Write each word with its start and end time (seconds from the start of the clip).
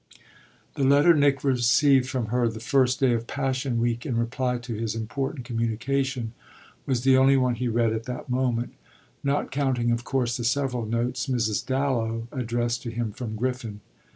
The 0.73 0.83
letter 0.83 1.13
Nick 1.13 1.43
received 1.43 2.09
from 2.09 2.29
her 2.33 2.47
the 2.47 2.59
first 2.59 2.99
day 2.99 3.13
of 3.13 3.27
Passion 3.27 3.79
Week 3.79 4.03
in 4.03 4.17
reply 4.17 4.57
to 4.57 4.73
his 4.73 4.95
important 4.95 5.45
communication 5.45 6.33
was 6.87 7.03
the 7.03 7.15
only 7.15 7.37
one 7.37 7.53
he 7.53 7.67
read 7.67 7.93
at 7.93 8.05
that 8.05 8.27
moment; 8.27 8.73
not 9.23 9.51
counting 9.51 9.91
of 9.91 10.03
course 10.03 10.37
the 10.37 10.43
several 10.43 10.87
notes 10.87 11.27
Mrs. 11.27 11.63
Dallow 11.63 12.27
addressed 12.31 12.81
to 12.81 12.89
him 12.89 13.11
from 13.11 13.35
Griffin. 13.35 13.81